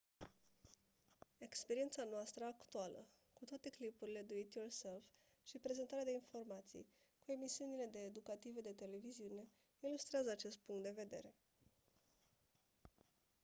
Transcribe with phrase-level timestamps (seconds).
[1.37, 4.47] experiența noastră actuală cu toate clipurile diy
[5.43, 6.87] și prezentarea de informații
[7.25, 9.47] cu emisiunile de educative de televiziune
[9.79, 11.35] ilustrează acest punct de vedere